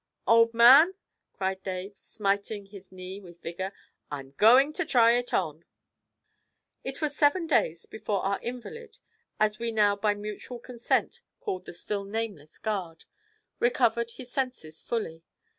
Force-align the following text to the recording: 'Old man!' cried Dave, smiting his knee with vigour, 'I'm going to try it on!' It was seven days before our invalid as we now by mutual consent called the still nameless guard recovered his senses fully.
'Old 0.25 0.51
man!' 0.51 0.95
cried 1.31 1.61
Dave, 1.61 1.95
smiting 1.95 2.65
his 2.65 2.91
knee 2.91 3.19
with 3.19 3.39
vigour, 3.43 3.71
'I'm 4.09 4.31
going 4.31 4.73
to 4.73 4.83
try 4.83 5.11
it 5.11 5.31
on!' 5.31 5.63
It 6.83 7.03
was 7.03 7.15
seven 7.15 7.45
days 7.45 7.85
before 7.85 8.21
our 8.25 8.39
invalid 8.41 8.97
as 9.39 9.59
we 9.59 9.71
now 9.71 9.95
by 9.95 10.15
mutual 10.15 10.57
consent 10.57 11.21
called 11.39 11.65
the 11.65 11.73
still 11.73 12.03
nameless 12.03 12.57
guard 12.57 13.05
recovered 13.59 14.09
his 14.17 14.31
senses 14.31 14.81
fully. 14.81 15.21